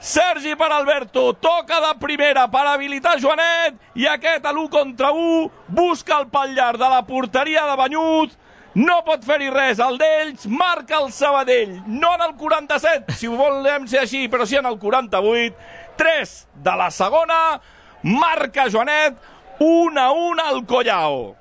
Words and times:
Sergi 0.00 0.56
per 0.56 0.72
Alberto, 0.72 1.34
toca 1.34 1.76
de 1.84 1.98
primera 2.00 2.46
per 2.48 2.62
habilitar 2.64 3.18
Joanet 3.20 3.74
i 4.00 4.06
aquest 4.08 4.46
a 4.48 4.52
l'1 4.54 4.70
contra 4.72 5.10
1 5.12 5.50
busca 5.76 6.16
el 6.16 6.30
pal 6.32 6.54
llarg 6.56 6.80
de 6.80 6.88
la 6.88 7.02
porteria 7.04 7.66
de 7.68 7.74
Banyut 7.76 8.32
no 8.80 8.96
pot 9.04 9.26
fer-hi 9.28 9.50
res, 9.52 9.82
el 9.84 9.98
d'ells 10.00 10.46
marca 10.48 11.02
el 11.02 11.12
Sabadell, 11.12 11.82
no 11.84 12.14
en 12.16 12.24
el 12.30 12.32
47 12.40 13.12
si 13.12 13.28
ho 13.28 13.36
volem 13.36 13.84
ser 13.90 14.06
així, 14.06 14.22
però 14.32 14.48
sí 14.48 14.56
en 14.56 14.70
el 14.70 14.78
48 14.80 15.52
3 16.00 16.34
de 16.64 16.76
la 16.80 16.88
segona 16.88 17.60
marca 18.00 18.70
Joanet 18.72 19.20
1 19.60 20.00
a 20.00 20.08
1 20.16 20.48
al 20.48 20.64
Collao 20.64 21.34